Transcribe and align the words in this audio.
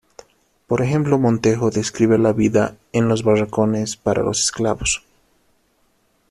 Por 0.65 0.81
ejemplo 0.81 1.19
Montejo 1.19 1.69
describe 1.69 2.17
la 2.17 2.33
vida 2.33 2.75
en 2.91 3.07
los 3.07 3.21
barracones 3.23 3.97
para 3.97 4.23
los 4.23 4.39
esclavos. 4.43 5.03